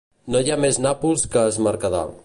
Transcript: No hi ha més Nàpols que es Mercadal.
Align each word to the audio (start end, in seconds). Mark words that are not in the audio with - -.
No 0.35 0.39
hi 0.45 0.49
ha 0.53 0.57
més 0.63 0.79
Nàpols 0.87 1.27
que 1.37 1.45
es 1.53 1.61
Mercadal. 1.69 2.17